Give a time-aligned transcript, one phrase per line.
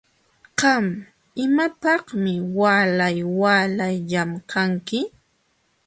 [0.59, 0.85] Qam
[1.43, 4.99] ¿imapaqmi waalay waalay llamkanki?